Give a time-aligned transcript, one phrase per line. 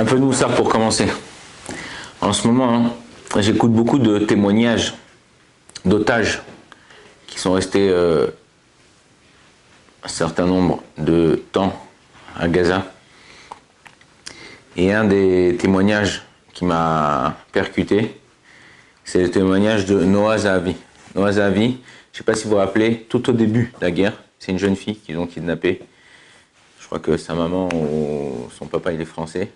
[0.00, 1.04] Un peu de moussard pour commencer.
[2.22, 4.94] En ce moment, hein, j'écoute beaucoup de témoignages
[5.84, 6.40] d'otages
[7.26, 8.28] qui sont restés euh,
[10.02, 11.78] un certain nombre de temps
[12.34, 12.90] à Gaza.
[14.74, 16.22] Et un des témoignages
[16.54, 18.18] qui m'a percuté,
[19.04, 20.76] c'est le témoignage de Noah Zahavi.
[21.14, 23.90] Noah Zahavi, je ne sais pas si vous vous rappelez, tout au début de la
[23.90, 25.82] guerre, c'est une jeune fille qu'ils ont kidnappée.
[26.80, 29.52] Je crois que sa maman ou son papa, il est français.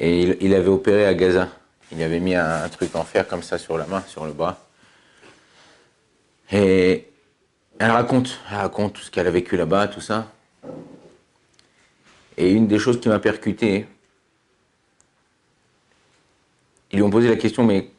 [0.00, 1.48] Et il, avait opéré à Gaza.
[1.92, 4.58] Il avait mis un, truc en fer comme ça sur la main, sur le bras.
[6.50, 7.06] Et
[7.78, 10.32] elle raconte, raconte tout ce qu'elle a vécu là-bas, tout ça.
[12.38, 13.86] Et une des choses qui m'a percuté,
[16.90, 17.90] ils lui ont posé la question, mais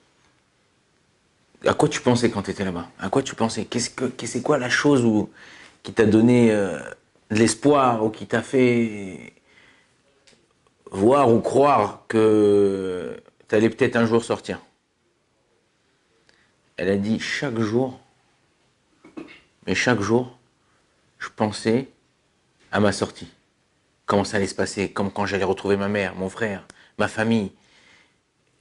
[1.67, 2.89] à quoi tu pensais quand tu étais là-bas?
[2.99, 3.65] À quoi tu pensais?
[3.65, 5.27] Qu'est-ce que, c'est quoi la chose
[5.83, 6.79] qui t'a donné euh,
[7.29, 9.33] de l'espoir ou qui t'a fait
[10.91, 14.59] voir ou croire que tu allais peut-être un jour sortir
[16.77, 17.99] Elle a dit chaque jour,
[19.65, 20.37] mais chaque jour,
[21.17, 21.89] je pensais
[22.71, 23.29] à ma sortie.
[24.05, 26.65] Comment ça allait se passer, comme quand j'allais retrouver ma mère, mon frère,
[26.97, 27.51] ma famille.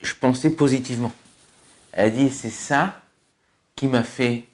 [0.00, 1.12] Je pensais positivement.
[1.92, 3.02] Elle a dit, c'est ça
[3.74, 4.44] qui m'a fait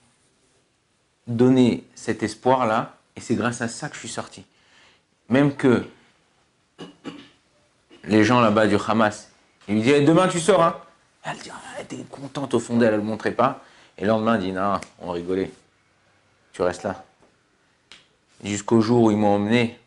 [1.26, 4.44] donner cet espoir-là, et c'est grâce à ça que je suis sorti.
[5.28, 5.84] Même que
[8.06, 9.30] les gens là-bas du Hamas,
[9.68, 10.76] ils lui disaient, demain tu sors, hein
[11.24, 13.62] Elle dit, elle était contente au fond d'elle, elle ne le montrait pas.
[13.98, 15.50] Et le lendemain, elle dit, non, on rigolait.
[16.52, 17.04] Tu restes là.
[18.44, 19.78] Jusqu'au jour où ils m'ont emmené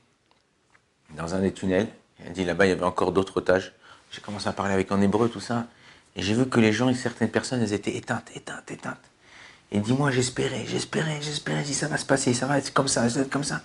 [1.12, 1.88] dans un des tunnels.
[2.26, 3.74] Elle dit, là-bas, il y avait encore d'autres otages.
[4.12, 5.68] J'ai commencé à parler avec en hébreu, tout ça.
[6.16, 8.98] Et j'ai vu que les gens et certaines personnes, elles étaient éteintes, éteintes, éteintes.
[9.72, 13.08] Et dis-moi, j'espérais, j'espérais, j'espérais, si ça va se passer, ça va être comme ça,
[13.08, 13.62] ça va être comme ça.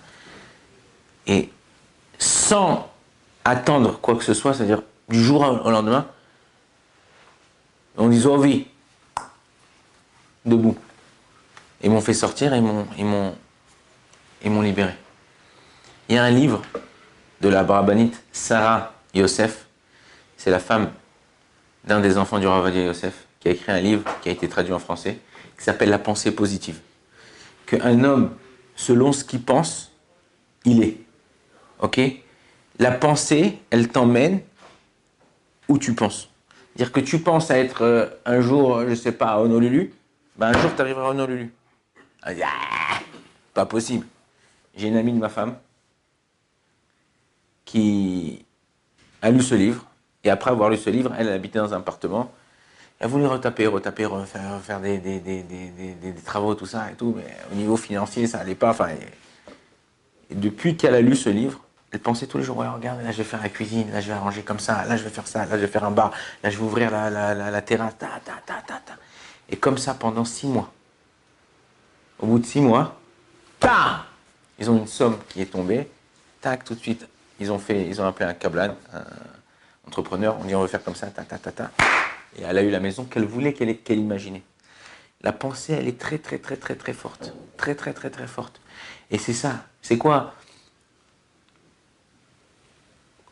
[1.25, 1.49] Et
[2.19, 2.91] sans
[3.45, 6.07] attendre quoi que ce soit, c'est-à-dire du jour au lendemain,
[7.95, 8.67] on dit oh oui,
[10.43, 10.75] debout.
[11.81, 12.57] Ils m'ont fait sortir et
[12.97, 13.35] ils m'ont,
[14.61, 14.95] libéré.
[16.09, 16.61] Il y a un livre
[17.41, 19.67] de la Brabanite Sarah Yosef,
[20.37, 20.91] c'est la femme
[21.83, 24.73] d'un des enfants du Ravadia Yosef, qui a écrit un livre qui a été traduit
[24.73, 25.19] en français,
[25.57, 26.79] qui s'appelle La pensée positive.
[27.67, 28.35] Qu'un homme,
[28.75, 29.91] selon ce qu'il pense,
[30.65, 30.97] il est.
[31.79, 31.99] Ok?
[32.79, 34.41] La pensée, elle t'emmène
[35.67, 36.29] où tu penses.
[36.75, 39.93] Dire que tu penses à être euh, un jour, je sais pas, à Honolulu,
[40.37, 41.53] ben un jour tu arriveras à Honolulu.
[42.21, 42.31] Ah,
[43.53, 44.05] pas possible.
[44.75, 45.55] J'ai une amie de ma femme
[47.63, 48.45] qui
[49.21, 49.85] a lu ce livre
[50.23, 52.31] et après avoir lu ce livre, elle, habitait dans un appartement.
[52.99, 57.55] Elle voulait retaper, retaper, refaire, faire des, des, travaux, tout ça et tout, mais au
[57.55, 58.75] niveau financier, ça n'allait pas.
[60.29, 61.64] Et depuis qu'elle a lu ce livre,
[61.95, 64.13] elle pensait tous les jours, regarde, là je vais faire la cuisine, là je vais
[64.13, 66.11] arranger comme ça, là je vais faire ça, là je vais faire un bar,
[66.43, 68.93] là je vais ouvrir la, la, terrasse, ta, ta, ta, ta, ta.
[69.49, 70.71] Et comme ça pendant six mois.
[72.19, 72.99] Au bout de six mois,
[73.61, 74.05] ta
[74.59, 75.89] ils ont une somme qui est tombée,
[76.41, 77.07] tac, tout de suite,
[77.39, 78.75] ils ont fait, ils ont appelé un cablan,
[79.87, 81.71] entrepreneur, on dit on veut faire comme ça, ta ta ta ta.
[82.37, 84.43] Et elle a eu la maison qu'elle voulait, qu'elle imaginait.
[85.21, 87.33] La pensée, elle est très très très très très forte.
[87.55, 88.59] Très très très très forte.
[89.11, 89.63] Et c'est ça.
[89.81, 90.33] C'est quoi?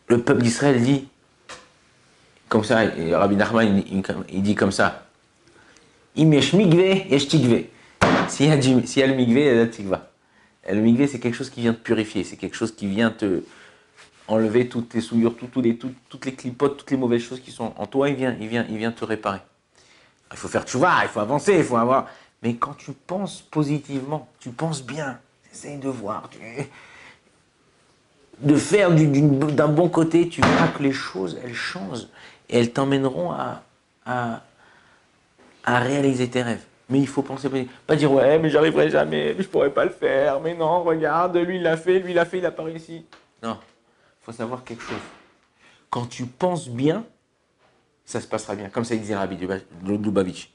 [0.08, 1.08] Le peuple d'Israël dit,
[2.50, 3.84] comme ça, et Rabbi Nachman,
[4.30, 5.08] il, dit comme ça.
[6.18, 7.28] Im yesh yesh.
[8.28, 10.10] S'il y, a le migve, il y a la tikva.
[10.68, 13.12] Et le migve, c'est quelque chose qui vient te purifier, c'est quelque chose qui vient
[13.12, 13.44] te,
[14.28, 17.86] enlever toutes tes souillures, les, toutes les clipotes, toutes les mauvaises choses qui sont en
[17.86, 19.40] toi, il vient, il vient, il vient te réparer.
[20.32, 22.08] Il faut faire tchouva, il faut avancer, il faut avoir.
[22.42, 25.20] Mais quand tu penses positivement, tu penses bien,
[25.52, 26.30] essaye de voir,
[28.40, 32.08] de faire d'un bon côté, tu verras que les choses, elles changent
[32.50, 34.42] et elles t'emmèneront à,
[35.66, 36.64] réaliser tes rêves.
[36.90, 37.50] Mais il faut penser
[37.88, 40.42] Pas dire ouais, mais j'arriverai jamais, mais je pourrais pas le faire.
[40.42, 43.06] Mais non, regarde, lui il l'a fait, lui il l'a fait, il a pas réussi.
[43.42, 43.58] Non,
[44.22, 44.98] faut savoir quelque chose.
[45.90, 47.06] Quand tu penses bien,
[48.06, 48.70] ça se passera bien.
[48.70, 49.38] Comme ça disait Rabbi
[49.86, 50.52] Lubavitch.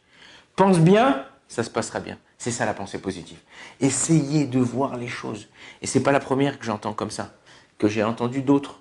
[0.54, 2.18] Pense bien, ça se passera bien.
[2.36, 3.38] C'est ça la pensée positive.
[3.80, 5.48] Essayez de voir les choses.
[5.82, 7.32] Et c'est pas la première que j'entends comme ça,
[7.78, 8.80] que j'ai entendu d'autres.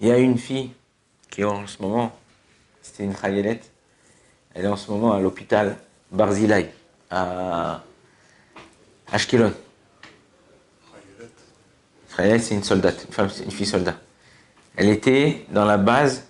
[0.00, 0.70] Il y a une fille
[1.30, 2.16] qui est en ce moment,
[2.82, 3.70] c'était une chayelette,
[4.54, 5.76] elle est en ce moment à l'hôpital
[6.10, 6.72] Barzilai,
[7.10, 7.82] à
[9.12, 9.54] Ashkelon
[12.18, 13.94] c'est une soldate, une femme, une fille soldat.
[14.76, 16.26] Elle était dans la base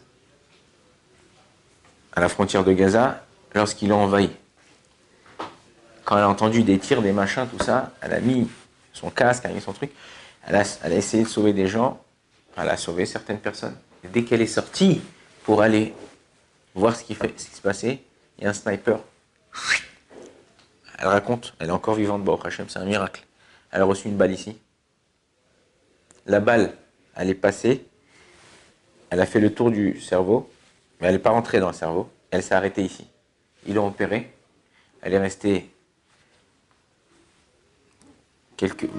[2.12, 3.24] à la frontière de Gaza
[3.54, 4.30] lorsqu'ils l'ont envahi.
[6.04, 8.48] Quand elle a entendu des tirs, des machins, tout ça, elle a mis
[8.92, 9.90] son casque, elle a mis son truc,
[10.46, 12.02] elle a, essayé de sauver des gens.
[12.56, 13.76] Elle a sauvé certaines personnes.
[14.04, 15.00] Dès qu'elle est sortie
[15.44, 15.94] pour aller
[16.74, 18.00] voir ce qui, fait, ce qui se passait,
[18.38, 19.00] il y a un sniper.
[20.98, 23.24] Elle raconte, elle est encore vivante, Baruch Hashem, c'est un miracle.
[23.70, 24.58] Elle a reçu une balle ici.
[26.26, 26.74] La balle,
[27.16, 27.86] elle est passée,
[29.10, 30.50] elle a fait le tour du cerveau,
[31.00, 33.06] mais elle n'est pas rentrée dans le cerveau, elle s'est arrêtée ici.
[33.66, 34.32] Ils l'ont opérée,
[35.02, 35.70] elle est restée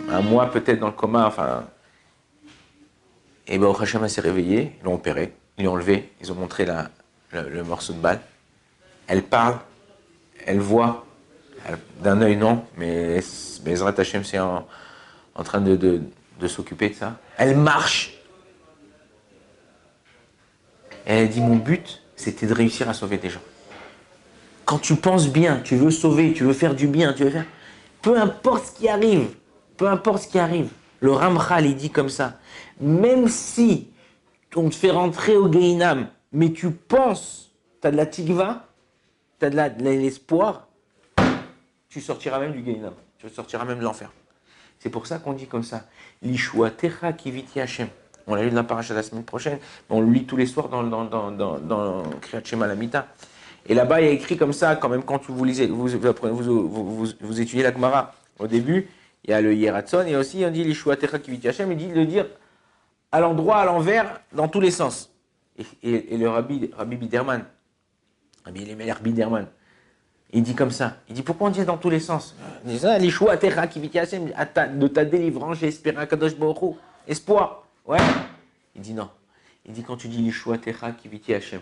[0.09, 1.65] un mois peut-être dans le coma, enfin.
[3.47, 6.89] Et ben, Hachem s'est réveillée, ils l'ont opérée, ils l'ont enlevée, ils ont montré la,
[7.31, 8.21] le, morceau de balle.
[9.07, 9.57] Elle parle,
[10.45, 11.05] elle voit,
[12.01, 13.19] d'un œil non, mais
[13.63, 14.67] Bezrat Hachem c'est en,
[15.35, 16.01] en, train de, de,
[16.39, 17.17] de s'occuper de ça.
[17.37, 18.19] Elle marche.
[21.05, 23.41] Elle dit Mon but, c'était de réussir à sauver des gens.
[24.65, 27.45] Quand tu penses bien, tu veux sauver, tu veux faire du bien, tu veux faire.
[28.03, 29.29] Peu importe ce qui arrive,
[29.79, 30.69] peu importe ce qui arrive.
[30.99, 32.37] Le Ramchal, il dit comme ça.
[32.81, 33.89] Même si
[34.55, 38.67] on te fait rentrer au Gainam, mais tu penses, tu as de la tigva,
[39.39, 40.67] tu as de l'espoir,
[41.87, 42.93] tu sortiras même du Gainam.
[43.17, 44.11] Tu sortiras même de l'enfer.
[44.79, 45.85] C'est pour ça qu'on dit comme ça.
[46.21, 47.87] L'Ishua Techa Kiviti Hashem.
[48.27, 49.59] On l'a lu dans la paracha la semaine prochaine,
[49.89, 53.07] on le lit tous les soirs dans, dans, dans, dans, dans Kriyat Lamita.
[53.65, 57.41] Et là-bas, il y a écrit comme ça, quand même, quand vous lisez, vous, vous
[57.41, 58.87] étudiez la Gemara, au début,
[59.23, 61.87] il y a le Yeratson, et aussi on dit l'Ishua Techa Kiviti Hashem, il dit
[61.87, 62.25] de le dire
[63.11, 65.11] à l'endroit, à l'envers, dans tous les sens.
[65.83, 67.43] Et, le Rabbi, Rabbi Biderman,
[68.45, 69.47] Rabbi Elimelech Biderman,
[70.31, 70.97] il dit comme ça.
[71.09, 72.35] Il dit pourquoi on dit dans tous les sens?
[72.65, 72.97] Il dit ça,
[73.67, 74.31] Kiviti Hashem,
[74.75, 76.33] de ta délivrance, j'ai espéré Kadosh
[77.07, 77.63] Espoir.
[77.85, 77.97] Ouais.
[78.75, 79.09] Il dit non.
[79.65, 81.61] Il dit quand tu dis l'Ishua Techa Kiviti Hashem,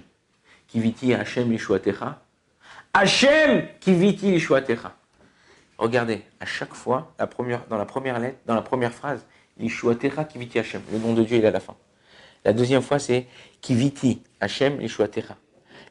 [0.67, 2.19] Kiviti Hashem l'Ishua Techa,
[2.93, 4.93] Hashem Kiviti l'Ishua Techa.
[5.77, 9.25] Regardez, à chaque fois, dans la première lettre, dans la première phrase,
[9.57, 10.81] Lishuatecha Kiviti Hashem.
[10.91, 11.75] Le nom de Dieu, il est à la fin.
[12.45, 13.27] La deuxième fois, c'est
[13.61, 15.37] Kiviti Hashem Lishuatecha.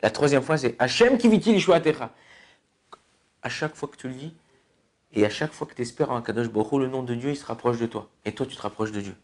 [0.02, 2.10] La troisième fois, c'est Hashem Kiviti Lishuatecha.
[3.42, 4.34] À chaque fois que tu le dis,
[5.12, 7.36] et à chaque fois que tu espères en Kadosh Baruch le nom de Dieu, il
[7.36, 8.08] se rapproche de toi.
[8.24, 9.14] Et toi, tu te rapproches de Dieu.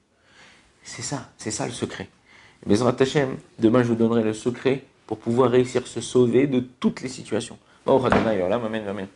[0.85, 2.09] C'est ça, c'est ça le secret.
[2.67, 6.61] Mais Hashem, demain, je vous donnerai le secret pour pouvoir réussir à se sauver de
[6.61, 7.59] toutes les situations.
[7.87, 9.09] Amen, amen.